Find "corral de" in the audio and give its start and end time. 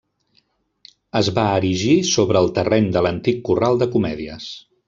3.51-3.93